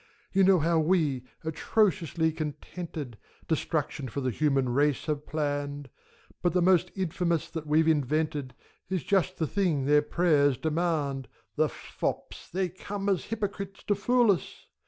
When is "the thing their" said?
9.37-10.01